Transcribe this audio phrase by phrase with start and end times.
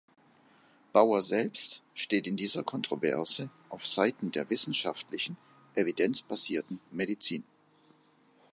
[0.93, 5.37] Bauer selbst steht in dieser Kontroverse auf Seiten der wissenschaftlichen,
[5.75, 7.43] evidenzbasierten Medizin.